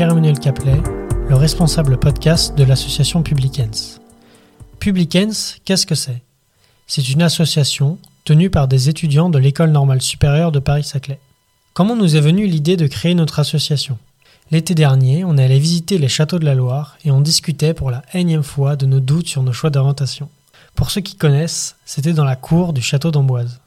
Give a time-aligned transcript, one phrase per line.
[0.00, 0.80] Pierre-Emmanuel Caplet,
[1.28, 4.00] le responsable podcast de l'association Publicens.
[4.78, 6.22] Publicens, qu'est-ce que c'est?
[6.86, 11.20] C'est une association tenue par des étudiants de l'École normale supérieure de Paris-Saclay.
[11.74, 13.98] Comment nous est venue l'idée de créer notre association?
[14.50, 17.90] L'été dernier, on est allé visiter les châteaux de la Loire et on discutait pour
[17.90, 20.30] la énième fois de nos doutes sur nos choix d'orientation.
[20.76, 23.60] Pour ceux qui connaissent, c'était dans la cour du château d'Amboise.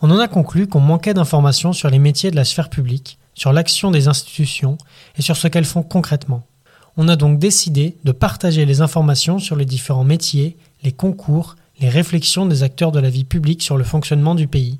[0.00, 3.52] On en a conclu qu'on manquait d'informations sur les métiers de la sphère publique, sur
[3.52, 4.78] l'action des institutions
[5.18, 6.46] et sur ce qu'elles font concrètement.
[6.96, 11.88] On a donc décidé de partager les informations sur les différents métiers, les concours, les
[11.88, 14.78] réflexions des acteurs de la vie publique sur le fonctionnement du pays,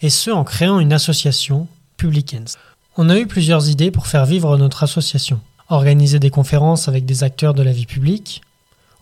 [0.00, 2.56] et ce en créant une association, Publicens.
[2.96, 5.40] On a eu plusieurs idées pour faire vivre notre association.
[5.68, 8.40] Organiser des conférences avec des acteurs de la vie publique,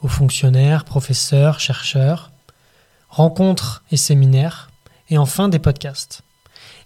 [0.03, 2.33] aux fonctionnaires, professeurs, chercheurs,
[3.09, 4.71] rencontres et séminaires,
[5.11, 6.23] et enfin des podcasts.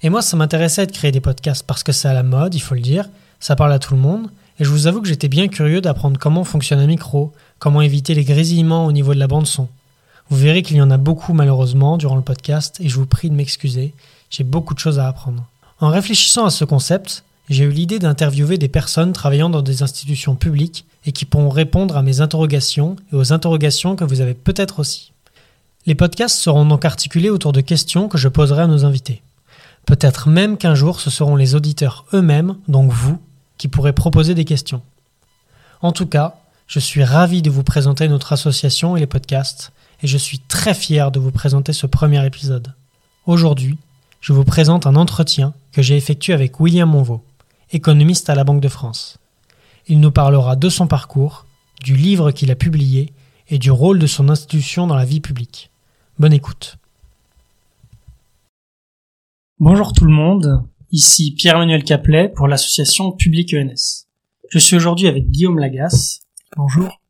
[0.03, 2.61] Et moi, ça m'intéressait de créer des podcasts parce que c'est à la mode, il
[2.61, 5.29] faut le dire, ça parle à tout le monde, et je vous avoue que j'étais
[5.29, 9.29] bien curieux d'apprendre comment fonctionne un micro, comment éviter les grésillements au niveau de la
[9.29, 9.69] bande son.
[10.29, 13.31] Vous verrez qu'il y en a beaucoup malheureusement durant le podcast, et je vous prie
[13.31, 13.95] de m'excuser,
[14.31, 15.47] j'ai beaucoup de choses à apprendre.
[15.81, 20.35] En réfléchissant à ce concept, j'ai eu l'idée d'interviewer des personnes travaillant dans des institutions
[20.35, 24.79] publiques et qui pourront répondre à mes interrogations et aux interrogations que vous avez peut-être
[24.79, 25.13] aussi.
[25.87, 29.23] Les podcasts seront donc articulés autour de questions que je poserai à nos invités.
[29.87, 33.19] Peut-être même qu'un jour ce seront les auditeurs eux-mêmes, donc vous,
[33.59, 34.83] qui pourrez proposer des questions.
[35.81, 39.73] En tout cas, je suis ravi de vous présenter notre association et les podcasts,
[40.03, 42.75] et je suis très fier de vous présenter ce premier épisode.
[43.27, 43.79] Aujourd'hui,
[44.21, 47.25] je vous présente un entretien que j'ai effectué avec William Monvaux,
[47.73, 49.19] économiste à la Banque de France.
[49.89, 51.45] Il nous parlera de son parcours,
[51.83, 53.13] du livre qu'il a publié
[53.49, 55.71] et du rôle de son institution dans la vie publique.
[56.19, 56.79] Bonne écoute.
[59.59, 64.07] Bonjour tout le monde, ici Pierre-Emmanuel Caplet pour l'association Public ENS.
[64.51, 66.21] Je suis aujourd'hui avec Guillaume Lagasse.
[66.57, 67.01] Bonjour.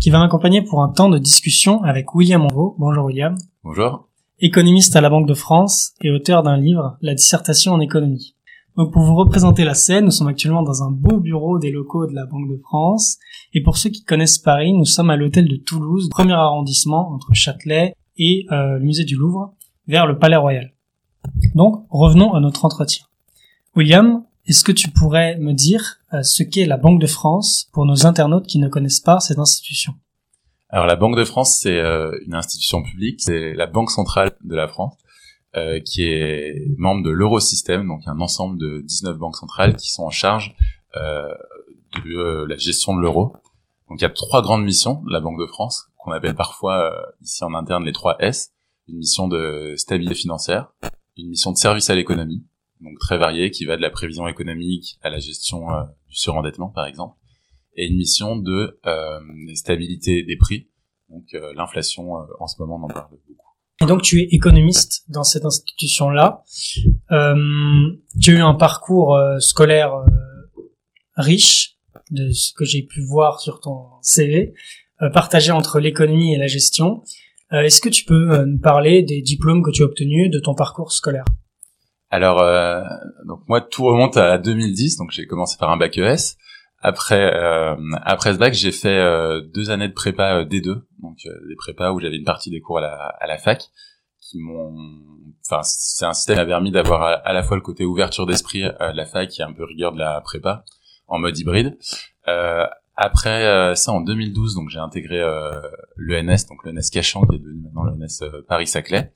[0.00, 2.76] Qui va m'accompagner pour un temps de discussion avec William Monvaux.
[2.78, 3.36] Bonjour William.
[3.64, 4.06] Bonjour
[4.38, 8.34] économiste à la Banque de France et auteur d'un livre, La dissertation en économie.
[8.76, 12.06] Donc pour vous représenter la scène, nous sommes actuellement dans un beau bureau des locaux
[12.06, 13.16] de la Banque de France.
[13.54, 17.32] Et pour ceux qui connaissent Paris, nous sommes à l'hôtel de Toulouse, premier arrondissement entre
[17.32, 19.54] Châtelet et euh, le musée du Louvre,
[19.86, 20.75] vers le Palais Royal.
[21.54, 23.04] Donc revenons à notre entretien.
[23.74, 27.84] William, est-ce que tu pourrais me dire euh, ce qu'est la Banque de France pour
[27.84, 29.94] nos internautes qui ne connaissent pas cette institution?
[30.68, 34.54] Alors la Banque de France, c'est euh, une institution publique, c'est la banque centrale de
[34.54, 34.94] la France,
[35.56, 40.04] euh, qui est membre de l'Eurosystème, donc un ensemble de 19 banques centrales qui sont
[40.04, 40.54] en charge
[40.94, 43.34] de la gestion de l'euro.
[43.88, 46.92] Donc il y a trois grandes missions de la Banque de France, qu'on appelle parfois
[47.20, 48.52] ici en interne les trois S.
[48.88, 50.72] Une mission de stabilité financière,
[51.16, 52.44] une mission de service à l'économie,
[52.80, 55.66] donc très variée, qui va de la prévision économique à la gestion
[56.08, 57.16] du surendettement par exemple,
[57.76, 59.20] et une mission de euh,
[59.54, 60.68] stabilité des prix.
[61.08, 63.22] Donc euh, l'inflation, euh, en ce moment, on en parle beaucoup.
[63.82, 66.42] Et donc tu es économiste dans cette institution-là.
[67.10, 67.34] Euh,
[68.20, 69.92] tu as eu un parcours scolaire
[71.14, 71.76] riche,
[72.10, 74.54] de ce que j'ai pu voir sur ton CV,
[75.12, 77.02] partagé entre l'économie et la gestion.
[77.64, 80.92] Est-ce que tu peux nous parler des diplômes que tu as obtenus, de ton parcours
[80.92, 81.24] scolaire?
[82.10, 82.38] Alors,
[83.26, 86.36] donc moi, tout remonte à 2010, donc j'ai commencé par un bac ES.
[86.80, 91.16] Après, euh, après ce bac, j'ai fait euh, deux années de prépa euh, D2, donc
[91.48, 93.64] des prépas où j'avais une partie des cours à la, à la fac,
[94.20, 94.72] qui m'ont,
[95.44, 98.62] enfin, c'est un système qui m'a permis d'avoir à, la fois le côté ouverture d'esprit
[98.64, 100.64] à la fac et un peu rigueur de la prépa
[101.08, 101.76] en mode hybride.
[102.96, 105.20] Après ça, en 2012, donc j'ai intégré
[105.96, 109.12] l'ENS, donc l'ENS Cachan, qui est devenu maintenant l'ENS Paris-Saclay.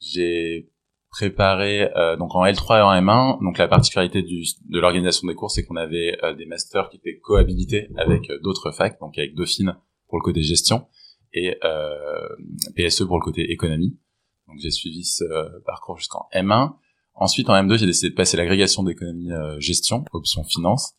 [0.00, 0.70] J'ai
[1.10, 3.42] préparé euh, donc en L3 et en M1.
[3.42, 6.96] Donc la particularité du, de l'organisation des cours, c'est qu'on avait euh, des masters qui
[6.96, 9.76] étaient cohabilités avec euh, d'autres facs, donc avec Dauphine
[10.08, 10.86] pour le côté gestion
[11.32, 11.54] et
[12.74, 13.96] PSE pour le côté économie.
[14.48, 15.22] Donc j'ai suivi ce
[15.64, 16.72] parcours jusqu'en M1.
[17.14, 20.94] Ensuite en M2, j'ai décidé de passer l'agrégation d'économie gestion, option finance,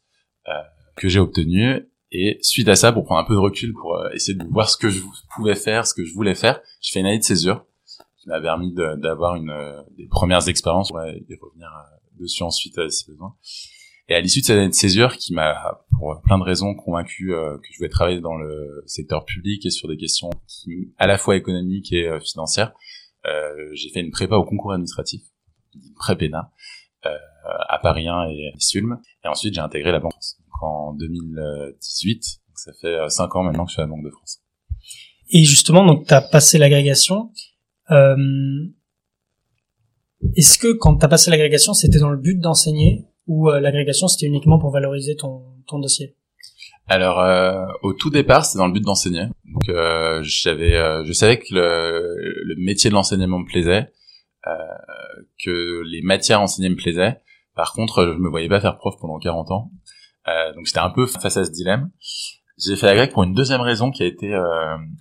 [0.96, 1.88] que j'ai obtenu.
[2.12, 4.78] Et suite à ça, pour prendre un peu de recul, pour essayer de voir ce
[4.78, 5.02] que je
[5.36, 7.66] pouvais faire, ce que je voulais faire, je fais une année de césure
[8.22, 12.78] qui m'a permis d'avoir une euh, des premières expériences ouais, et revenir euh, dessus ensuite
[12.78, 13.36] euh, si besoin.
[14.08, 17.28] Et à l'issue de cette année de césure, qui m'a pour plein de raisons convaincu
[17.28, 20.30] que je voulais travailler dans le secteur public et sur des questions
[20.98, 22.74] à la fois économiques et financières,
[23.72, 25.22] j'ai fait une prépa au concours administratif,
[25.76, 26.52] une pré-PENA,
[27.46, 29.00] à Paris 1 et à Sulm.
[29.24, 30.16] Et ensuite, j'ai intégré la Banque.
[30.62, 32.16] En 2018,
[32.48, 34.42] donc ça fait 5 ans maintenant que je suis à la Banque de France.
[35.32, 37.32] Et justement, donc tu as passé l'agrégation.
[37.90, 38.16] Euh,
[40.36, 44.08] est-ce que quand tu as passé l'agrégation, c'était dans le but d'enseigner ou euh, l'agrégation
[44.08, 46.16] c'était uniquement pour valoriser ton, ton dossier?
[46.88, 49.28] Alors, euh, au tout départ, c'était dans le but d'enseigner.
[49.46, 53.92] Donc, euh, j'avais, euh, je savais que le, le métier de l'enseignement me plaisait,
[54.48, 54.52] euh,
[55.44, 57.22] que les matières enseignées me plaisaient.
[57.56, 59.72] Par contre, je me voyais pas faire prof pendant 40 ans.
[60.28, 61.90] Euh, donc, j'étais un peu face à ce dilemme.
[62.58, 64.38] J'ai fait la grecque pour une deuxième raison qui a été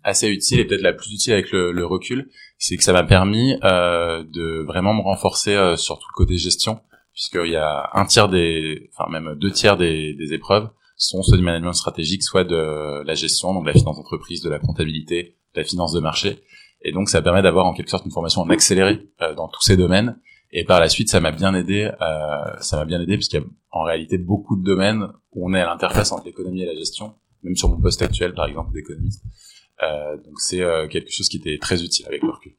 [0.02, 3.02] assez utile et peut-être la plus utile avec le, le recul, c'est que ça m'a
[3.02, 6.80] permis de vraiment me renforcer sur tout le côté gestion,
[7.12, 11.38] puisqu'il y a un tiers des, enfin même deux tiers des, des épreuves sont soit
[11.38, 15.36] du management stratégique, soit de la gestion, donc de la finance d'entreprise, de la comptabilité,
[15.54, 16.42] de la finance de marché.
[16.82, 19.62] Et donc ça permet d'avoir en quelque sorte une formation en accéléré euh, dans tous
[19.62, 20.18] ces domaines.
[20.52, 21.90] Et par la suite, ça m'a bien aidé.
[22.00, 25.48] Euh, ça m'a bien aidé parce qu'il y a en réalité beaucoup de domaines où
[25.48, 28.46] on est à l'interface entre l'économie et la gestion, même sur mon poste actuel, par
[28.46, 29.22] exemple, d'économiste.
[29.82, 32.52] Euh, donc c'est euh, quelque chose qui était très utile avec le recul.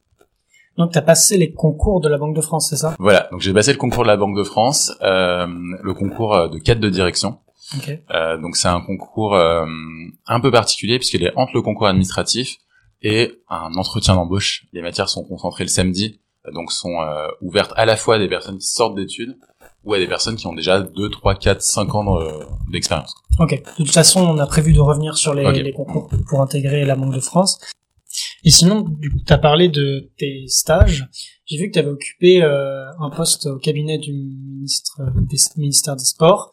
[0.78, 2.96] Donc tu as passé les concours de la Banque de France, c'est ça?
[2.98, 5.46] Voilà, donc j'ai passé le concours de la Banque de France, euh,
[5.82, 7.38] le concours de cadre de direction.
[8.10, 9.66] Euh, donc c'est un concours euh,
[10.26, 12.56] un peu particulier puisqu'il est entre le concours administratif
[13.02, 14.66] et un entretien d'embauche.
[14.72, 16.20] Les matières sont concentrées le samedi,
[16.52, 19.36] donc sont euh, ouvertes à la fois à des personnes qui sortent d'études
[19.84, 22.18] ou à des personnes qui ont déjà 2, 3, 4, 5 ans
[22.70, 23.14] d'expérience.
[23.40, 23.62] ok.
[23.78, 26.94] De toute façon, on a prévu de revenir sur les, les concours pour intégrer la
[26.94, 27.58] Banque de France.
[28.44, 31.08] Et sinon, du coup, tu as parlé de tes stages.
[31.46, 36.04] J'ai vu que tu avais occupé un poste au cabinet du ministre des, ministère des
[36.04, 36.52] Sports.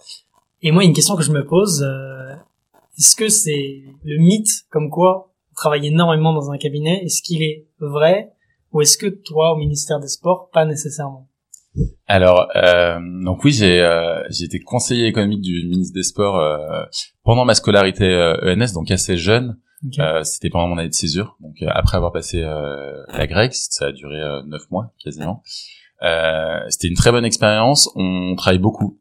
[0.62, 2.36] Et moi, une question que je me pose, euh,
[2.98, 7.02] est-ce que c'est le mythe comme quoi on travaille énormément dans un cabinet?
[7.04, 8.34] Est-ce qu'il est vrai?
[8.72, 11.28] Ou est-ce que toi, au ministère des Sports, pas nécessairement?
[12.08, 16.84] Alors, euh, donc oui, j'ai euh, été conseiller économique du ministre des Sports euh,
[17.24, 18.06] pendant ma scolarité
[18.44, 19.58] ENS, e donc assez jeune.
[20.24, 24.20] C'était pendant mon année de césure, donc après avoir passé la grecque, ça a duré
[24.46, 25.42] neuf mois quasiment.
[26.68, 27.90] C'était une très bonne expérience.
[27.96, 29.00] On travaille beaucoup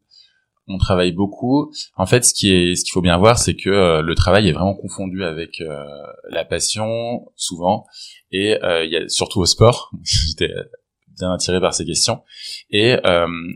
[0.69, 1.73] on travaille beaucoup.
[1.97, 4.47] En fait, ce qui est, ce qu'il faut bien voir, c'est que euh, le travail
[4.47, 5.83] est vraiment confondu avec euh,
[6.29, 7.85] la passion, souvent,
[8.31, 9.91] et euh, il y a surtout au sport.
[10.03, 10.53] J'étais
[11.17, 12.21] bien attiré par ces questions.
[12.69, 12.95] Et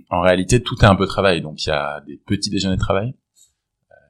[0.10, 1.42] en réalité, tout est un peu travail.
[1.42, 3.14] Donc, il y a des petits déjeuners de travail.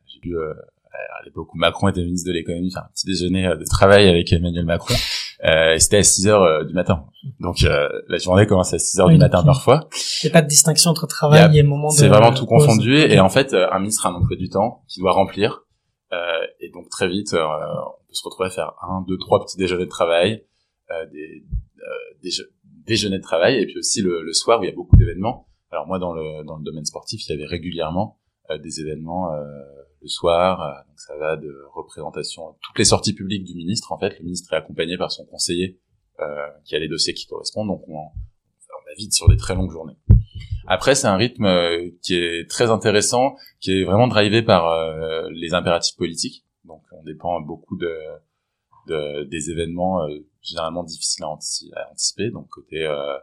[0.07, 3.65] J'ai vu à l'époque où Macron était ministre de l'économie, enfin, un petit déjeuner de
[3.65, 4.95] travail avec Emmanuel Macron.
[5.45, 7.05] Euh, c'était à 6 heures euh, du matin.
[7.39, 9.89] Donc euh, la journée commence à 6 heures du matin parfois.
[10.23, 12.95] Il n'y a pas de distinction entre travail et moment de C'est vraiment tout confondu
[12.95, 15.65] et en fait un ministre a un emploi du temps qu'il doit remplir
[16.59, 19.85] et donc très vite on peut se retrouver à faire un, deux, trois petits déjeuners
[19.85, 20.45] de travail,
[21.11, 21.43] des,
[22.21, 22.29] des
[22.85, 25.47] déjeuners de travail et puis aussi le, le soir où il y a beaucoup d'événements.
[25.71, 28.19] Alors moi dans le dans le domaine sportif il y avait régulièrement
[28.63, 29.31] des événements
[30.03, 30.61] le soir.
[30.61, 33.91] Euh, donc ça va de représentation, toutes les sorties publiques du ministre.
[33.91, 35.79] En fait, le ministre est accompagné par son conseiller
[36.19, 37.69] euh, qui a les dossiers qui correspondent.
[37.69, 39.97] Donc on, on va vite sur des très longues journées.
[40.67, 45.29] Après, c'est un rythme euh, qui est très intéressant, qui est vraiment drivé par euh,
[45.31, 46.45] les impératifs politiques.
[46.63, 47.93] Donc, on dépend beaucoup de,
[48.87, 52.29] de des événements euh, généralement difficiles à, anticiper.
[52.31, 53.17] Donc, côté euh,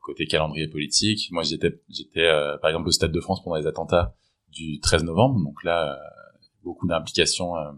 [0.00, 2.28] côté calendrier politique, moi j'étais j'étais
[2.60, 4.16] par exemple au Stade de France pendant les attentats
[4.52, 5.42] du 13 novembre.
[5.42, 7.72] Donc là, euh, beaucoup d'implications euh,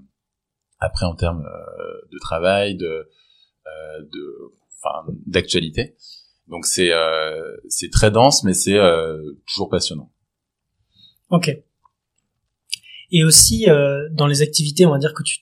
[0.78, 3.08] après en termes euh, de travail, de,
[4.12, 5.96] de, enfin, d'actualité.
[6.48, 6.90] Donc c'est
[7.68, 8.78] c'est très dense, mais c'est
[9.46, 10.12] toujours passionnant.
[11.30, 11.50] Ok.
[13.10, 13.66] Et aussi
[14.10, 15.38] dans les activités, on va dire que tu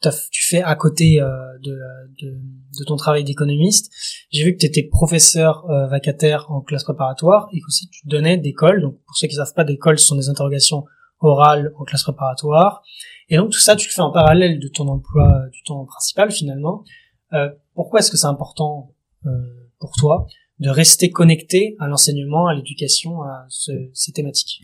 [0.00, 1.78] tu fais à côté de,
[2.22, 2.38] de,
[2.78, 3.90] de, ton travail d'économiste.
[4.30, 8.52] J'ai vu que tu étais professeur vacataire en classe préparatoire et qu'aussi tu donnais des
[8.52, 8.82] cols.
[8.82, 10.84] Donc pour ceux qui savent pas, des cols, ce sont des interrogations
[11.20, 12.82] orales en classe préparatoire.
[13.28, 16.30] Et donc tout ça, tu le fais en parallèle de ton emploi du temps principal
[16.30, 16.84] finalement.
[17.32, 18.94] Euh, pourquoi est-ce que c'est important
[19.26, 19.30] euh,
[19.78, 20.26] pour toi
[20.58, 24.62] de rester connecté à l'enseignement, à l'éducation, à ce, ces thématiques?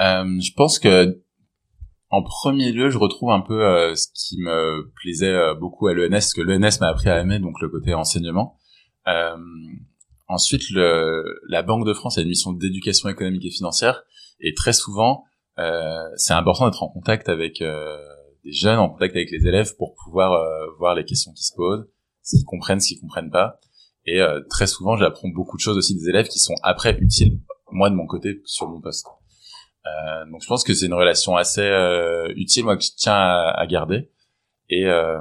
[0.00, 1.22] Euh, Je pense que
[2.10, 5.94] en premier lieu, je retrouve un peu euh, ce qui me plaisait euh, beaucoup à
[5.94, 8.56] l'ENS, que l'ENS m'a appris à aimer, donc le côté enseignement.
[9.06, 9.36] Euh,
[10.26, 14.02] ensuite, le, la Banque de France a une mission d'éducation économique et financière,
[14.40, 15.24] et très souvent,
[15.58, 17.98] euh, c'est important d'être en contact avec euh,
[18.44, 21.54] des jeunes, en contact avec les élèves pour pouvoir euh, voir les questions qui se
[21.54, 21.86] posent,
[22.22, 23.60] ce qu'ils comprennent, ce qu'ils comprennent pas.
[24.10, 27.90] Et très souvent, j'apprends beaucoup de choses aussi des élèves qui sont après utiles, moi
[27.90, 29.06] de mon côté, sur mon poste.
[29.88, 33.14] Euh, donc je pense que c'est une relation assez euh, utile, moi que je tiens
[33.14, 34.10] à, à garder.
[34.70, 35.20] Et, euh,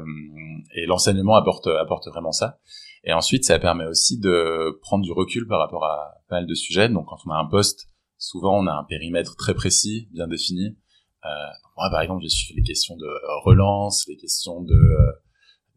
[0.75, 2.59] et l'enseignement apporte apporte vraiment ça.
[3.03, 6.53] Et ensuite, ça permet aussi de prendre du recul par rapport à pas mal de
[6.53, 6.89] sujets.
[6.89, 10.77] Donc quand on a un poste souvent on a un périmètre très précis, bien défini.
[11.25, 11.29] Euh,
[11.75, 13.07] moi, par exemple, j'ai suivi les questions de
[13.43, 15.11] relance, les questions de euh,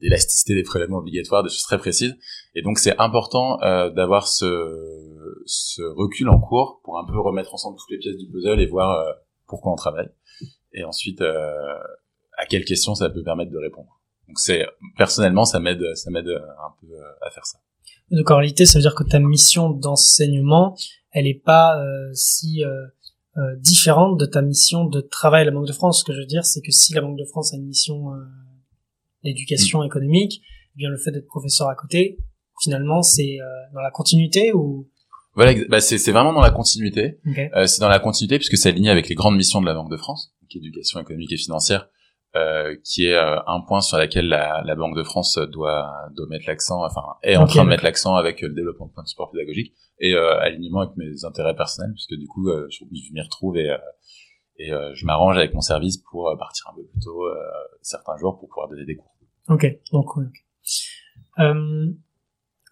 [0.01, 2.17] d'élasticité des prélèvements obligatoires, des choses très précises.
[2.55, 4.47] Et donc, c'est important euh, d'avoir ce,
[5.47, 8.67] ce recul en cours pour un peu remettre ensemble toutes les pièces du puzzle et
[8.67, 9.05] voir
[9.47, 10.09] pourquoi on travaille,
[10.73, 14.01] et ensuite à quelles questions ça peut permettre de répondre.
[14.29, 14.65] Donc c'est
[14.97, 16.87] personnellement ça m'aide ça m'aide un peu
[17.21, 17.59] à faire ça.
[18.13, 20.77] Donc en réalité, ça veut dire que ta mission d'enseignement,
[21.11, 22.63] elle est pas si
[23.39, 26.01] euh, différente de ta mission de travail à la Banque de France.
[26.01, 28.07] Ce que je veux dire, c'est que si la Banque de France a une mission
[29.25, 29.87] euh, d'éducation mm.
[29.87, 30.43] économique,
[30.75, 32.19] eh bien le fait d'être professeur à côté,
[32.63, 34.89] finalement, c'est euh, dans la continuité ou?
[35.37, 37.21] Voilà, bah c'est vraiment dans la continuité.
[37.67, 39.97] c'est dans la continuité puisque c'est aligné avec les grandes missions de la Banque de
[39.97, 41.89] France, donc éducation économique et financière,
[42.35, 46.47] euh, qui est un point sur lequel la, la, Banque de France doit, doit mettre
[46.49, 50.15] l'accent, enfin est en train de mettre l'accent avec le développement de sport pédagogique et
[50.15, 53.77] euh, alignement avec mes intérêts personnels, puisque du coup, euh, je, m'y retrouve et, euh,
[54.61, 57.25] et euh, je m'arrange avec mon service pour partir un peu plus tôt
[57.83, 59.17] certains jours pour pouvoir donner des cours.
[59.49, 60.07] Ok, donc
[61.39, 61.87] Euh,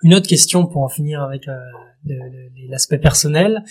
[0.03, 1.47] une autre question pour en finir avec
[2.69, 3.65] l'aspect personnel.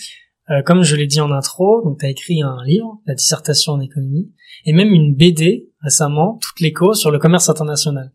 [0.50, 3.72] Euh, comme je l'ai dit en intro, donc tu as écrit un livre, la dissertation
[3.72, 4.32] en économie,
[4.64, 8.12] et même une BD récemment, toute l'écho sur le commerce international.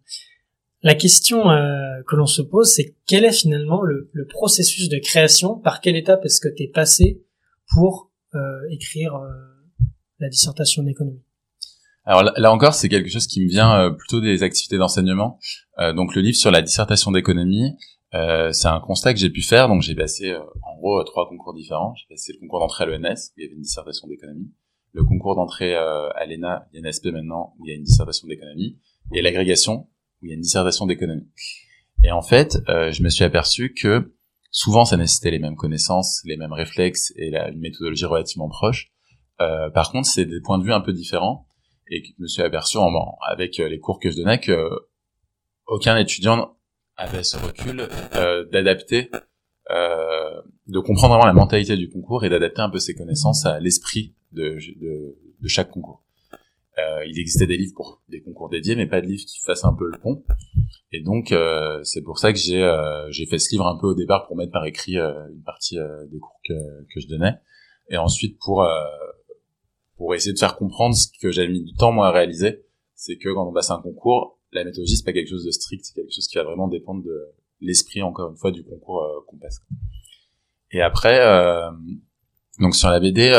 [0.82, 5.56] La question euh, que l'on se pose, c'est quel est finalement le, processus de création
[5.56, 7.24] Par quelle étape est-ce que tu es passé
[7.70, 8.40] pour euh,
[8.72, 9.30] écrire euh,
[10.20, 11.24] la dissertation d'économie
[12.06, 15.40] alors là, encore, c'est quelque chose qui me vient plutôt des activités d'enseignement.
[15.96, 17.78] donc le livre sur la dissertation d'économie,
[18.12, 19.70] c'est un constat que j'ai pu faire.
[19.70, 21.94] Donc j'ai passé en gros trois concours différents.
[21.96, 24.52] J'ai passé le concours d'entrée à l'ENS, où il y avait une dissertation d'économie,
[24.92, 28.78] le concours d'entrée à l'ENA, l'INSP maintenant, où il y a une dissertation d'économie,
[29.14, 29.88] et l'agrégation,
[30.22, 31.30] où il y a une dissertation d'économie.
[32.04, 34.14] Et en fait, euh, je me suis aperçu que
[34.52, 38.93] souvent ça nécessitait les mêmes connaissances, les mêmes réflexes et la, une méthodologie relativement proche.
[39.42, 41.48] Euh, par contre, c'est des points de vue un peu différents
[41.88, 42.92] et je me suis aperçu en,
[43.28, 44.70] avec euh, les cours que je donnais que
[45.68, 46.56] aucun étudiant
[46.98, 49.10] avait ce recul euh, d'adapter,
[49.72, 53.60] euh, de comprendre vraiment la mentalité du concours et d'adapter un peu ses connaissances à
[53.60, 56.04] l'esprit de, de, de chaque concours.
[56.80, 59.66] Euh, il existait des livres pour des concours dédiés, mais pas de livres qui fassent
[59.66, 60.24] un peu le pont.
[60.92, 62.68] Et donc, euh, c'est pour ça que j'ai
[63.10, 65.78] j'ai fait ce livre un peu au départ pour mettre par écrit une partie
[66.12, 66.54] des cours que,
[66.94, 67.36] que je donnais,
[67.90, 68.68] et ensuite pour
[70.04, 73.16] pour essayer de faire comprendre ce que j'avais mis du temps moi à réaliser, c'est
[73.16, 75.94] que quand on passe un concours, la méthodologie c'est pas quelque chose de strict, c'est
[75.94, 77.30] quelque chose qui va vraiment dépendre de
[77.62, 79.62] l'esprit encore une fois du concours qu'on passe.
[80.72, 81.22] Et après,
[82.60, 83.32] donc sur la BD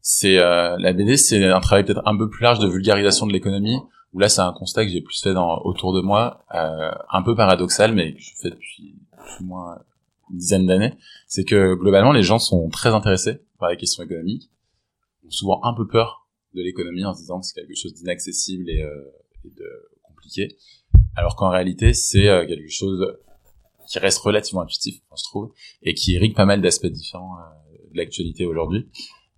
[0.00, 3.32] c'est euh, la BD, c'est un travail peut-être un peu plus large de vulgarisation de
[3.32, 3.78] l'économie.
[4.12, 7.22] Où là, c'est un constat que j'ai plus fait dans, autour de moi, euh, un
[7.22, 9.78] peu paradoxal, mais que je fais depuis plus ou moins
[10.32, 10.94] une dizaine d'années.
[11.28, 14.50] C'est que globalement, les gens sont très intéressés par les questions économiques,
[15.30, 18.68] ont souvent un peu peur de l'économie en se disant que c'est quelque chose d'inaccessible
[18.68, 18.90] et, euh,
[19.44, 19.66] et, de
[20.02, 20.56] compliqué,
[21.16, 23.16] alors qu'en réalité, c'est euh, quelque chose
[23.88, 27.96] qui reste relativement intuitif, je trouve, et qui irrigue pas mal d'aspects différents euh, de
[27.96, 28.88] l'actualité aujourd'hui.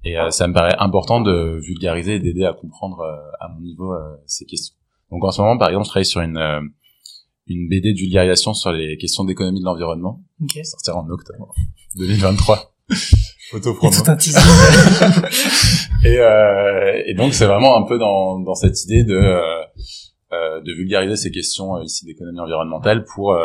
[0.04, 3.60] Et euh, ça me paraît important de vulgariser et d'aider à comprendre euh, à mon
[3.60, 4.74] niveau euh, ces questions.
[5.10, 6.72] Donc en ce moment, par exemple, je travaille sur une
[7.48, 10.22] une BD de vulgarisation sur les questions d'économie de l'environnement.
[10.44, 10.64] Okay.
[10.64, 11.54] Sortira en octobre
[11.96, 12.74] 2023.
[13.52, 14.16] Tout un
[16.04, 20.72] et, euh, et donc c'est vraiment un peu dans, dans cette idée de euh, de
[20.72, 23.38] vulgariser ces questions ici d'économie environnementale pour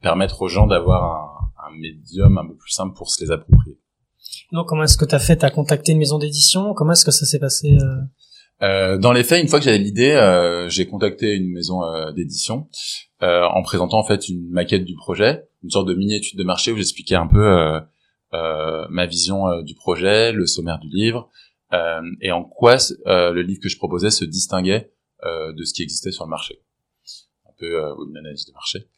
[0.00, 3.78] permettre aux gens d'avoir un, un médium un peu plus simple pour se les approprier.
[4.52, 5.36] Donc, comment est-ce que tu as fait?
[5.36, 6.74] T'as contacté une maison d'édition?
[6.74, 8.66] Comment est-ce que ça s'est passé euh?
[8.66, 12.12] euh, dans les faits, une fois que j'avais l'idée, euh, j'ai contacté une maison euh,
[12.12, 12.68] d'édition
[13.22, 16.44] euh, en présentant en fait une maquette du projet, une sorte de mini étude de
[16.44, 17.80] marché où j'expliquais un peu
[18.32, 21.30] ma vision du projet, le sommaire du livre
[22.20, 26.24] et en quoi le livre que je proposais se distinguait de ce qui existait sur
[26.24, 26.62] le marché.
[27.46, 27.76] Un peu
[28.08, 28.88] une analyse de marché.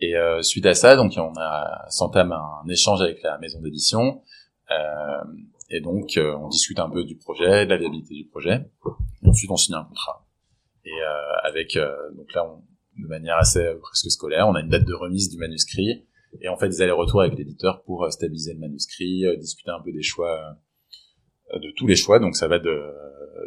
[0.00, 4.22] Et suite à ça, donc on a s'entame un échange avec la maison d'édition.
[4.70, 5.24] Euh,
[5.68, 8.70] et donc, euh, on discute un peu du projet, de la viabilité du projet.
[9.22, 10.26] Et ensuite, on signe un contrat.
[10.84, 11.78] Et euh, avec,
[12.16, 12.62] donc là, on,
[13.00, 16.04] de manière assez presque scolaire, on a une date de remise du manuscrit
[16.40, 20.02] et on fait des allers-retours avec l'éditeur pour stabiliser le manuscrit, discuter un peu des
[20.02, 20.56] choix,
[21.54, 22.18] de tous les choix.
[22.18, 22.92] Donc ça va de,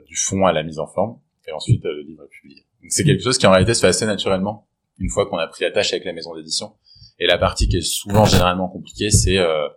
[0.06, 2.66] du fond à la mise en forme et ensuite le livre est publié.
[2.82, 4.68] Donc c'est quelque chose qui en réalité se fait assez naturellement
[5.00, 6.74] une fois qu'on a pris la tâche avec la maison d'édition.
[7.20, 9.68] Et la partie qui est souvent généralement compliquée, c'est euh,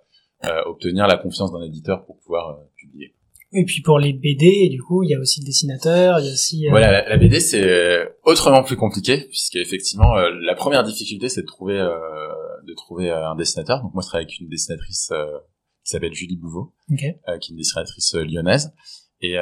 [0.44, 3.14] euh, obtenir la confiance d'un éditeur pour pouvoir euh, publier.
[3.52, 6.28] Et puis pour les BD, du coup, il y a aussi le dessinateur, il y
[6.28, 6.66] a aussi.
[6.66, 11.46] Euh, voilà, la, BD c'est autrement plus compliqué puisque effectivement la première difficulté c'est de
[11.46, 11.78] trouver
[12.66, 13.82] de trouver un dessinateur.
[13.82, 15.12] Donc moi je travaille avec une dessinatrice
[15.84, 18.72] qui s'appelle Julie Bouveau, qui est une dessinatrice lyonnaise.
[19.20, 19.36] Et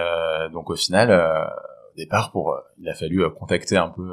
[0.53, 4.13] donc au final, au départ, pour il a fallu contacter un peu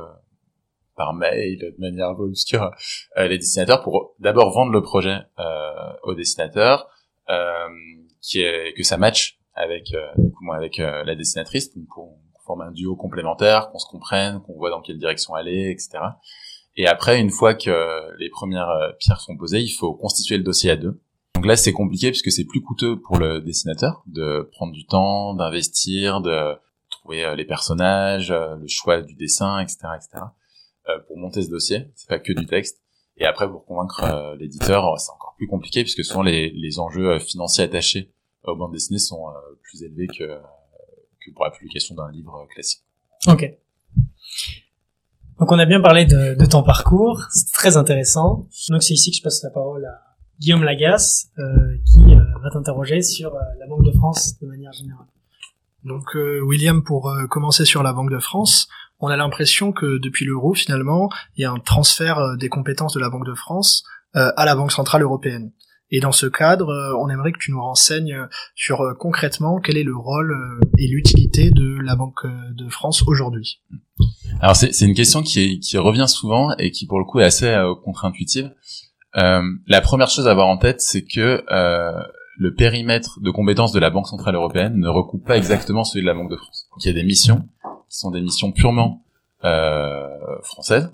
[0.95, 2.71] par mail de manière un peu obscure
[3.17, 6.89] euh, les dessinateurs pour d'abord vendre le projet euh, aux dessinateurs,
[7.29, 7.69] euh,
[8.21, 9.85] qui est que ça match avec
[10.17, 14.53] du coup moi avec la dessinatrice pour former un duo complémentaire, qu'on se comprenne, qu'on
[14.53, 16.03] voit dans quelle direction aller, etc.
[16.77, 20.71] Et après, une fois que les premières pierres sont posées, il faut constituer le dossier
[20.71, 21.01] à deux.
[21.35, 25.33] Donc là, c'est compliqué puisque c'est plus coûteux pour le dessinateur de prendre du temps,
[25.33, 26.55] d'investir, de
[26.89, 30.25] trouver les personnages, le choix du dessin, etc., etc.
[31.07, 32.81] pour monter ce dossier, c'est pas que du texte.
[33.17, 37.19] Et après, pour convaincre euh, l'éditeur, c'est encore plus compliqué puisque souvent les, enjeux euh,
[37.19, 38.11] financiers attachés
[38.43, 40.39] aux bandes dessinées sont euh, plus élevés que,
[41.23, 42.83] que pour la publication d'un livre classique.
[43.27, 43.45] Ok.
[45.41, 48.47] Donc on a bien parlé de, de ton parcours, c'est très intéressant.
[48.69, 49.99] Donc c'est ici que je passe la parole à
[50.39, 51.43] Guillaume Lagasse, euh,
[51.85, 55.07] qui va t'interroger sur la Banque de France de manière générale.
[55.83, 58.69] Donc William, pour commencer sur la Banque de France,
[59.01, 62.93] on a l'impression que depuis l'euro, finalement, il y a un transfert euh, des compétences
[62.93, 63.83] de la Banque de France
[64.15, 65.51] euh, à la Banque Centrale Européenne.
[65.89, 69.83] Et dans ce cadre, euh, on aimerait que tu nous renseignes sur concrètement quel est
[69.83, 70.37] le rôle
[70.77, 73.61] et l'utilité de la Banque de France aujourd'hui.
[74.39, 77.53] Alors c'est une question qui, qui revient souvent et qui pour le coup est assez
[77.83, 78.51] contre-intuitive.
[79.13, 81.43] la première chose à avoir en tête, c'est que
[82.41, 86.07] le périmètre de compétences de la Banque Centrale Européenne ne recoupe pas exactement celui de
[86.07, 86.67] la Banque de France.
[86.71, 87.47] Donc il y a des missions
[87.87, 89.03] qui sont des missions purement
[89.43, 90.07] euh,
[90.41, 90.91] françaises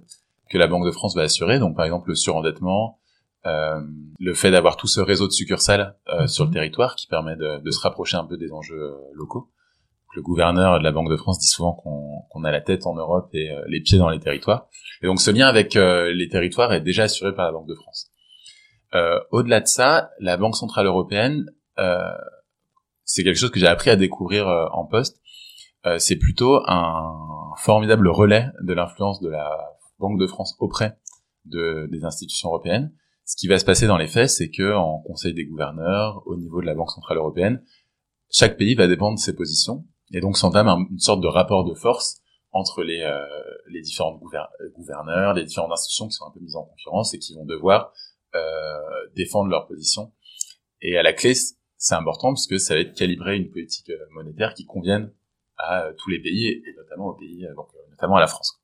[0.49, 1.59] que la Banque de France va assurer.
[1.59, 2.99] Donc par exemple le surendettement,
[3.45, 3.79] euh,
[4.19, 6.27] le fait d'avoir tout ce réseau de succursales euh, mhm.
[6.27, 9.49] sur le territoire qui permet de, de, se rapprocher un peu des enjeux euh, locaux.
[10.15, 13.29] Le gouverneur de la Banque de France dit souvent qu'on a la tête en Europe
[13.33, 14.67] et euh, les pieds dans les territoires.
[15.01, 17.75] Et donc ce lien avec euh, les territoires est déjà assuré par la Banque de
[17.75, 18.11] France.
[19.31, 21.45] Au-delà de ça, la Banque centrale européenne,
[23.03, 25.21] c'est quelque chose que j'ai appris à découvrir en poste
[25.87, 29.49] euh, c'est plutôt un formidable relais de l'influence de la
[29.99, 30.97] Banque de France auprès
[31.45, 32.91] de, des institutions européennes.
[33.25, 36.35] Ce qui va se passer dans les faits, c'est que en Conseil des gouverneurs, au
[36.35, 37.63] niveau de la Banque centrale européenne,
[38.29, 41.73] chaque pays va dépendre de ses positions, et donc s'entame une sorte de rapport de
[41.73, 43.25] force entre les, euh,
[43.69, 44.19] les différents
[44.75, 47.91] gouverneurs, les différentes institutions qui sont un peu mises en concurrence et qui vont devoir
[48.35, 48.79] euh,
[49.15, 50.11] défendre leur position.
[50.81, 51.33] Et à la clé,
[51.77, 55.11] c'est important parce que ça va être calibrer une politique euh, monétaire qui convienne
[55.57, 58.59] à euh, tous les pays et notamment aux pays, euh, donc notamment à la France.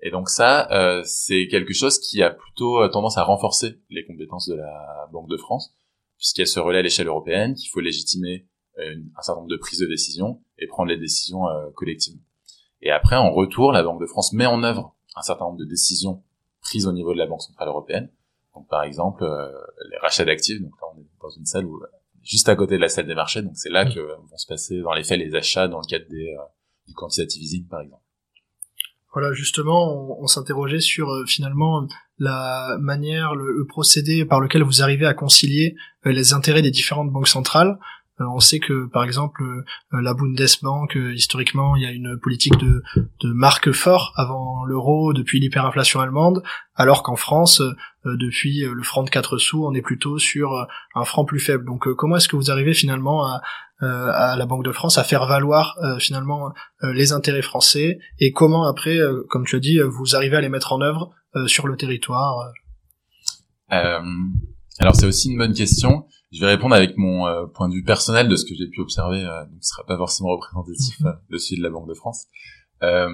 [0.00, 4.48] Et donc ça, euh, c'est quelque chose qui a plutôt tendance à renforcer les compétences
[4.48, 5.74] de la Banque de France,
[6.18, 8.46] puisqu'elle se relaie à l'échelle européenne, qu'il faut légitimer
[8.78, 11.42] un certain nombre de prises de décision et prendre les décisions
[11.74, 12.22] collectivement.
[12.80, 15.64] Et après, en retour, la Banque de France met en œuvre un certain nombre de
[15.64, 16.22] décisions
[16.60, 18.10] prises au niveau de la Banque centrale européenne.
[18.54, 19.24] Donc par exemple,
[19.90, 20.60] les rachats d'actifs.
[20.60, 21.80] Donc là, on est dans une salle où
[22.28, 23.42] juste à côté de la salle des marchés.
[23.42, 23.94] Donc c'est là mm.
[23.94, 26.42] que vont se passer dans les faits les achats dans le cadre des, euh,
[26.86, 28.02] du quantitative easing par exemple.
[29.14, 31.88] Voilà, justement, on, s'interrogeait sur euh, finalement
[32.18, 37.10] la manière, le, procédé par lequel vous arrivez à concilier euh, les intérêts des différentes
[37.10, 37.78] banques centrales.
[38.20, 42.18] Euh, on sait que par exemple euh, la Bundesbank euh, historiquement il y a une
[42.18, 46.42] politique de, de marque fort avant l'euro depuis l'hyperinflation allemande
[46.74, 47.62] alors qu'en France
[48.04, 51.66] depuis le franc de 4 sous on est plutôt sur un franc plus faible.
[51.66, 53.42] Donc comment est-ce que vous arrivez finalement à,
[53.80, 58.98] à la Banque de France à faire valoir finalement les intérêts français et comment après
[59.28, 61.10] comme tu as dit vous arrivez à les mettre en œuvre
[61.46, 62.52] sur le territoire
[64.78, 67.84] alors c'est aussi une bonne question je vais répondre avec mon euh, point de vue
[67.84, 71.06] personnel de ce que j'ai pu observer, euh, donc ce sera pas forcément représentatif mhm.
[71.06, 72.26] euh, de celui de la Banque de France.
[72.82, 73.08] Euh,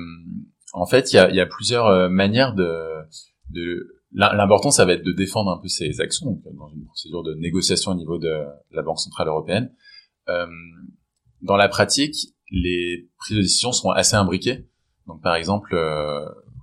[0.73, 3.05] en fait, il y a, y a, plusieurs manières de,
[3.51, 7.23] de l'important, ça va être de défendre un peu ces actions donc, dans une procédure
[7.23, 9.71] de négociation au niveau de la Banque centrale européenne.
[10.27, 14.69] dans la pratique, les prises de décision sont assez imbriquées.
[15.07, 15.77] Donc, par exemple,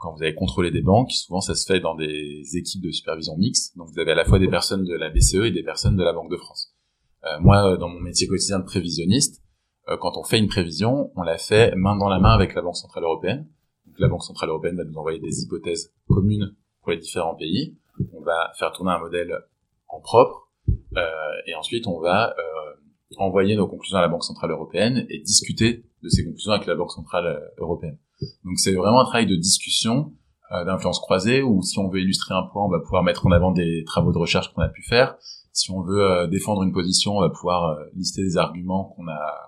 [0.01, 3.37] quand vous avez contrôlé des banques, souvent ça se fait dans des équipes de supervision
[3.37, 3.77] mixtes.
[3.77, 6.03] Donc vous avez à la fois des personnes de la BCE et des personnes de
[6.03, 6.73] la Banque de France.
[7.23, 9.43] Euh, moi, dans mon métier quotidien de prévisionniste,
[9.89, 12.63] euh, quand on fait une prévision, on la fait main dans la main avec la
[12.63, 13.47] Banque Centrale Européenne.
[13.85, 17.77] Donc la Banque Centrale Européenne va nous envoyer des hypothèses communes pour les différents pays.
[18.13, 19.37] On va faire tourner un modèle
[19.87, 20.49] en propre.
[20.97, 21.01] Euh,
[21.45, 22.70] et ensuite, on va euh,
[23.17, 26.75] envoyer nos conclusions à la Banque Centrale Européenne et discuter de ces conclusions avec la
[26.75, 27.97] Banque Centrale euh, Européenne.
[28.43, 30.13] Donc c'est vraiment un travail de discussion,
[30.51, 33.31] euh, d'influence croisée, où si on veut illustrer un point, on va pouvoir mettre en
[33.31, 35.15] avant des travaux de recherche qu'on a pu faire.
[35.53, 39.47] Si on veut euh, défendre une position, on va pouvoir lister des arguments qu'on a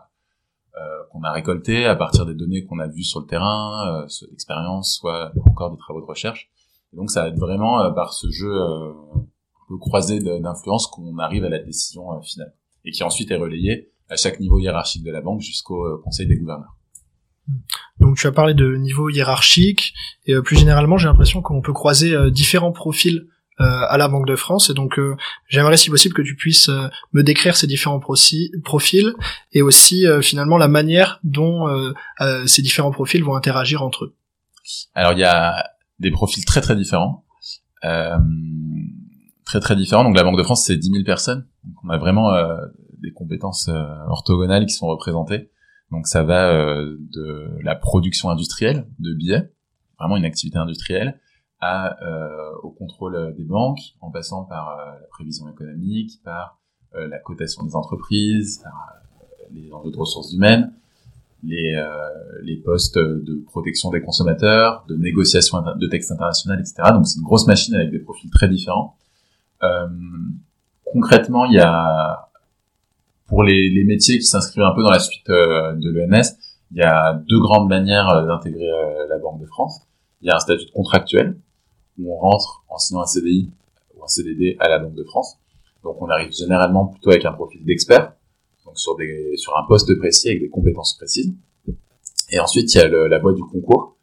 [1.11, 4.97] qu'on a récoltés à partir des données qu'on a vues sur le terrain, soit d'expérience,
[4.97, 6.49] soit encore des travaux de recherche.
[6.91, 9.23] Et donc ça va être vraiment par ce jeu un
[9.69, 14.15] peu croisé d'influence qu'on arrive à la décision finale, et qui ensuite est relayée à
[14.15, 16.75] chaque niveau hiérarchique de la banque jusqu'au conseil des gouverneurs.
[17.99, 19.93] Donc tu as parlé de niveau hiérarchique
[20.25, 23.27] et euh, plus généralement j'ai l'impression qu'on peut croiser euh, différents profils
[23.59, 24.71] à la Banque de France.
[24.71, 24.99] Et donc,
[25.47, 26.71] j'aimerais si possible que tu puisses
[27.13, 29.13] me décrire ces différents profils
[29.53, 31.67] et aussi finalement la manière dont
[32.47, 34.15] ces différents profils vont interagir entre eux.
[34.95, 35.63] Alors, il y a
[35.99, 37.25] des profils très très différents.
[39.53, 40.03] Très très différents.
[40.03, 41.45] Donc, la Banque de France, c'est 10 000 personnes.
[41.63, 42.31] Donc, on a vraiment
[43.01, 43.69] des compétences
[44.07, 45.49] orthogonales qui sont représentées.
[45.93, 49.51] Donc ça va euh, de la production industrielle de billets,
[49.99, 51.19] vraiment une activité industrielle,
[51.59, 56.59] à, euh, au contrôle des banques, en passant par euh, la prévision économique, par
[56.95, 58.93] la cotation des entreprises, par
[59.51, 60.73] les enjeux de ressources humaines,
[61.41, 61.83] les,
[62.43, 66.91] les postes de protection des consommateurs, de négociation de textes internationaux, etc.
[66.93, 68.95] Donc c'est une grosse machine avec des profils très différents.
[70.85, 72.29] Concrètement, il y a
[73.27, 76.37] pour les, métiers qui s'inscrivent un peu dans la suite euh, de l'ENS,
[76.71, 79.81] il y a deux grandes manières euh, d'intégrer euh, la Banque de France.
[80.21, 81.37] Il y a un statut contractuel,
[81.97, 83.49] où on rentre en signant un CDI
[83.95, 85.37] ou un CDD à la Banque de France.
[85.83, 88.13] Donc on arrive généralement plutôt avec un profil d'expert,
[88.65, 91.33] donc sur, des, sur un poste précis avec des compétences précises.
[92.29, 93.97] Et ensuite, il y a la voie du concours,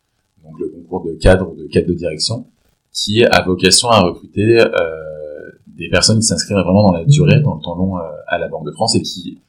[0.45, 2.47] donc le concours de cadre ou de cadre de direction,
[2.93, 5.10] qui a vocation à recruter euh,
[5.81, 8.49] des personnes qui s'inscrivent vraiment dans la durée, dans le temps long euh, à la
[8.49, 9.41] Banque de France et qui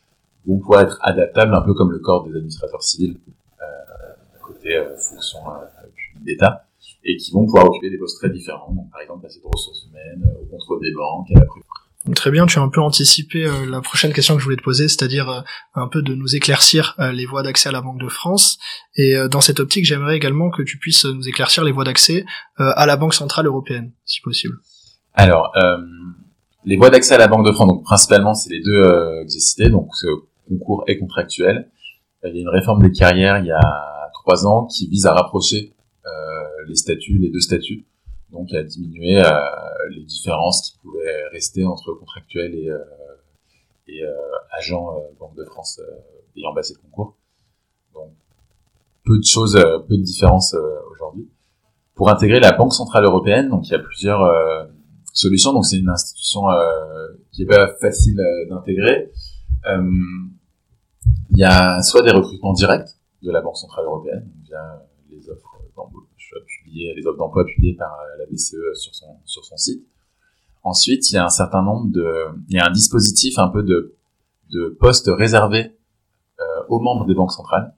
[0.47, 3.17] vont pouvoir être adaptables un peu comme le corps des administrateurs civils
[3.61, 3.65] euh,
[4.41, 5.39] côté euh, fonction
[6.21, 6.65] d'État
[7.03, 9.85] et qui vont pouvoir occuper des postes très différents, donc par exemple passer de ressources
[9.87, 13.79] humaines au contrôle des banques, à la Très bien, tu as un peu anticipé la
[13.79, 15.43] prochaine question que je voulais te poser, c'est-à-dire
[15.75, 18.57] un peu de nous éclaircir les voies d'accès à la Banque de France.
[18.95, 22.25] Et dans cette optique, j'aimerais également que tu puisses nous éclaircir les voies d'accès
[22.57, 24.55] à la Banque Centrale Européenne, si possible.
[25.13, 25.53] Alors,
[26.63, 29.31] les voies d'accès à la Banque de France, donc principalement, c'est les deux euh, que
[29.31, 29.89] j'ai cités, donc
[30.47, 31.69] concours est contractuel.
[32.23, 35.05] Euh, il y a une réforme des carrières il y a trois ans qui vise
[35.07, 35.73] à rapprocher
[36.05, 36.09] euh,
[36.67, 37.85] les statuts, les deux statuts,
[38.31, 39.31] donc à diminuer euh,
[39.89, 42.69] les différences qui pouvaient rester entre contractuels et,
[43.87, 44.03] et
[44.51, 45.81] agents Banque de France
[46.37, 47.15] ayant passé le concours.
[47.93, 48.11] Donc
[49.03, 49.55] peu de choses,
[49.87, 50.55] peu de différences
[50.91, 51.27] aujourd'hui.
[51.95, 54.21] Pour intégrer la Banque centrale européenne, donc il y a plusieurs
[55.13, 55.53] solution.
[55.53, 59.11] Donc c'est une institution euh, qui est pas facile euh, d'intégrer.
[59.67, 59.91] Euh,
[61.31, 62.89] il y a soit des recrutements directs
[63.21, 66.01] de la Banque centrale européenne via les offres d'emploi
[66.47, 69.85] publiées, les offres d'emploi publiées par la BCE sur son sur son site.
[70.63, 73.63] Ensuite, il y a un certain nombre de, il y a un dispositif un peu
[73.63, 73.95] de
[74.51, 75.75] de postes réservés
[76.67, 77.73] aux membres des banques centrales,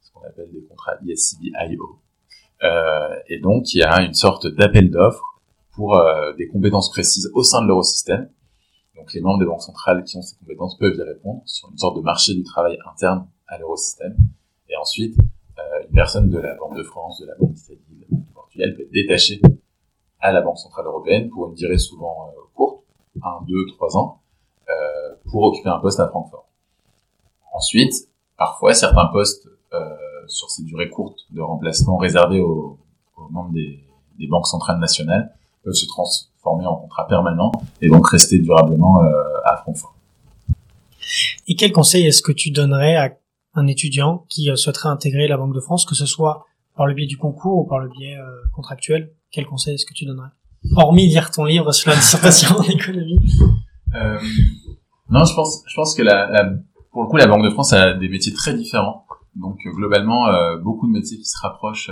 [0.00, 1.98] ce qu'on appelle des contrats ISCB-IO.
[3.28, 5.35] Et donc, il y a une sorte d'appel d'offres
[5.76, 8.30] pour euh, des compétences précises au sein de l'eurosystème.
[8.96, 11.76] Donc les membres des banques centrales qui ont ces compétences peuvent y répondre sur une
[11.76, 14.16] sorte de marché du travail interne à l'eurosystème.
[14.70, 15.16] Et ensuite,
[15.58, 18.26] euh, une personne de la Banque de France, de la Banque d'Italie, de la Banque
[18.26, 19.40] du Portugal peut être détachée
[20.20, 22.82] à la Banque centrale européenne pour une durée souvent euh, courte,
[23.22, 24.22] 1, 2, 3 ans,
[24.68, 24.72] euh,
[25.30, 26.48] pour occuper un poste à Francfort.
[27.52, 27.92] Ensuite,
[28.38, 29.94] parfois, certains postes euh,
[30.26, 32.78] sur ces durées courtes de remplacement réservés aux,
[33.30, 35.34] membres des banques centrales nationales
[35.72, 39.12] se transformer en contrat permanent et donc rester durablement euh,
[39.44, 39.94] à Francfort.
[41.48, 43.16] Et quel conseil est-ce que tu donnerais à
[43.54, 46.94] un étudiant qui euh, souhaiterait intégrer la Banque de France, que ce soit par le
[46.94, 48.24] biais du concours ou par le biais euh,
[48.54, 49.12] contractuel?
[49.30, 50.28] Quel conseil est-ce que tu donnerais?
[50.74, 53.18] Hormis lire ton livre sur la dissertation en économie.
[53.94, 54.18] Euh,
[55.10, 56.50] non, je pense, je pense que la, la,
[56.90, 59.04] pour le coup, la Banque de France a des métiers très différents.
[59.36, 61.90] Donc globalement, euh, beaucoup de métiers qui se rapprochent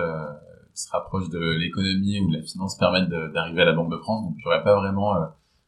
[0.74, 4.24] se rapproche de l'économie ou de la finance permettent d'arriver à la Banque de France.
[4.24, 5.26] Donc, j'aurais pas vraiment euh,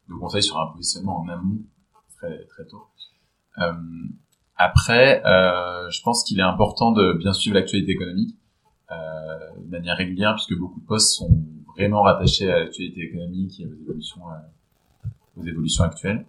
[0.09, 1.59] de conseils sur un positionnement en amont
[2.17, 2.87] très très tôt.
[3.59, 3.73] Euh,
[4.55, 8.35] après, euh, je pense qu'il est important de bien suivre l'actualité économique
[8.91, 8.95] euh,
[9.59, 11.29] de manière régulière, puisque beaucoup de postes sont
[11.75, 16.25] vraiment rattachés à l'actualité économique et aux évolutions, euh, aux évolutions actuelles.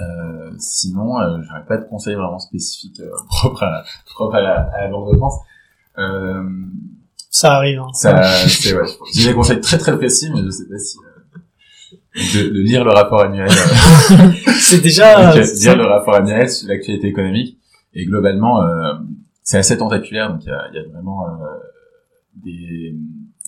[0.00, 4.88] Euh, sinon, euh, j'aurais pas de conseils vraiment spécifiques propres à, propres à à la
[4.88, 5.40] Banque de France.
[7.30, 7.78] Euh, ça arrive.
[7.78, 7.92] Hein.
[7.92, 8.88] Ça, c'est ouais.
[9.14, 11.10] J'ai des conseils très très précis, mais je sais pas si euh,
[12.16, 13.48] de, de, lire le rapport annuel.
[13.48, 17.58] Euh, c'est déjà donc, lire le rapport annuel sur l'actualité économique
[17.94, 18.94] et globalement, euh,
[19.42, 20.32] c'est assez tentaculaire.
[20.32, 21.46] Donc il y a, y a, vraiment euh,
[22.34, 22.94] des,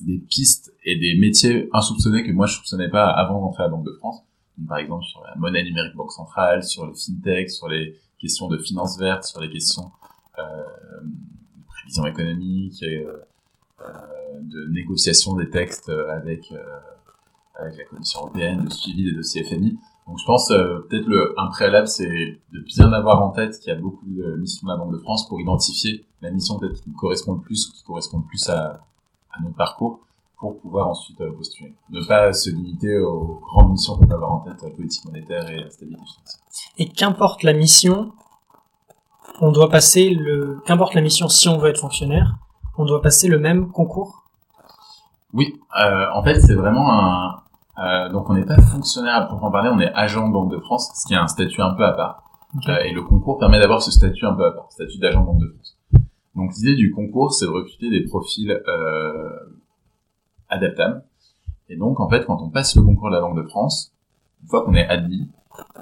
[0.00, 3.72] des pistes et des métiers insoupçonnés que moi je soupçonnais pas avant d'entrer à la
[3.72, 4.22] Banque de France.
[4.58, 8.48] Donc, par exemple sur la monnaie numérique banque centrale, sur le fintech, sur les questions
[8.48, 9.90] de finances vertes, sur les questions
[10.38, 10.42] euh,
[11.02, 12.82] de prévision économique.
[12.84, 13.18] Euh,
[14.40, 16.58] de négociation des textes avec euh,
[17.54, 19.78] avec la Commission européenne, de suivi des dossiers FMI.
[20.06, 23.72] Donc je pense euh, peut-être le un préalable, c'est de bien avoir en tête qu'il
[23.72, 26.82] y a beaucoup de missions de la Banque de France pour identifier la mission peut-être
[26.82, 28.80] qui correspond le plus ou qui correspond le plus à,
[29.42, 30.00] notre parcours,
[30.38, 31.72] pour pouvoir ensuite postuler.
[31.90, 35.70] Ne pas se limiter aux grandes missions qu'on peut avoir en tête, politique monétaire et
[35.70, 36.42] stabilité financière.
[36.78, 38.12] Et qu'importe la mission,
[39.40, 42.36] on doit passer le, qu'importe la mission, si on veut être fonctionnaire,
[42.82, 44.24] on doit passer le même concours?
[45.32, 47.42] Oui, euh, en fait, c'est vraiment un.
[47.78, 50.58] Euh, donc, on n'est pas fonctionnaire à proprement parler, on est agent de Banque de
[50.58, 52.24] France, ce qui est un statut un peu à part.
[52.68, 55.40] Euh, et le concours permet d'avoir ce statut un peu à part, statut d'agent Banque
[55.40, 55.78] de France.
[56.34, 58.60] Donc, l'idée du concours, c'est de recruter des profils
[60.48, 61.04] adaptables.
[61.68, 63.92] Et donc, en fait, quand on passe le concours de la Banque de France,
[64.42, 65.30] une fois qu'on est admis,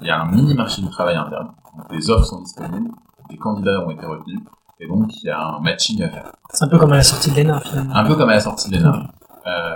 [0.01, 1.51] il y a un mini marché du travail interne.
[1.77, 2.91] Donc, les offres sont disponibles,
[3.29, 4.39] des candidats ont été retenus,
[4.81, 6.31] et donc il y a un matching à faire.
[6.49, 7.95] C'est un peu comme à la sortie de l'ENA finalement.
[7.95, 9.11] Un peu comme à la sortie de l'ENA.
[9.47, 9.75] Euh,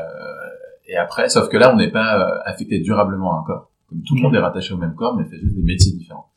[0.87, 3.71] et après, sauf que là, on n'est pas euh, affecté durablement à un corps.
[3.87, 6.31] Comme tout le monde est rattaché au même corps, mais fait juste des métiers différents.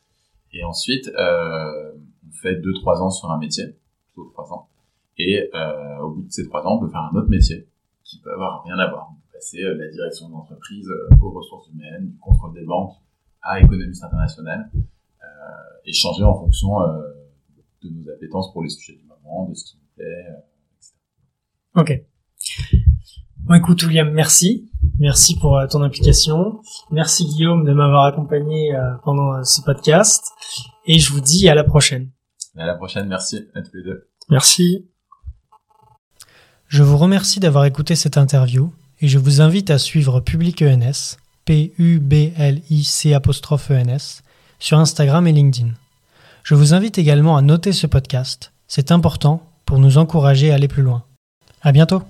[0.53, 1.91] Et ensuite, euh,
[2.27, 4.69] on fait deux trois ans sur un métier, plutôt trois ans.
[5.17, 7.67] Et euh, au bout de ces trois ans, on peut faire un autre métier
[8.03, 9.09] qui peut avoir rien à voir.
[9.11, 10.87] On peut passer euh, de la direction d'entreprise
[11.21, 12.95] aux ressources humaines, du contrôle des banques
[13.41, 14.69] à économiste internationale,
[15.85, 16.71] et changer en fonction
[17.83, 20.25] de nos appétences pour les sujets du moment, de ce qui nous plaît,
[20.77, 20.93] etc.
[21.75, 22.05] Ok.
[23.37, 24.69] Bon, écoute, William, merci.
[24.99, 26.61] Merci pour euh, ton implication.
[26.91, 30.23] Merci, Guillaume, de m'avoir accompagné euh, pendant euh, ce podcast.
[30.85, 32.11] Et je vous dis à la prochaine.
[32.57, 33.07] À la prochaine.
[33.07, 34.09] Merci à tous les deux.
[34.29, 34.89] Merci.
[36.67, 41.17] Je vous remercie d'avoir écouté cette interview et je vous invite à suivre Public ENS,
[41.45, 44.21] P-U-B-L-I-C E-N-S,
[44.59, 45.71] sur Instagram et LinkedIn.
[46.49, 48.53] Je vous invite également à noter ce podcast.
[48.67, 51.03] C'est important pour nous encourager à aller plus loin.
[51.61, 52.01] À bientôt!